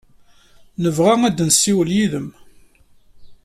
[0.83, 2.27] Nebɣa ad nessiwel yid-m.